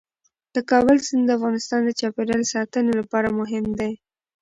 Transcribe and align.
د 0.55 0.57
کابل 0.69 0.97
سیند 1.07 1.23
د 1.27 1.31
افغانستان 1.37 1.79
د 1.83 1.89
چاپیریال 1.99 2.43
ساتنې 2.53 2.93
لپاره 2.99 3.35
مهم 3.39 3.65
دی. 3.79 3.91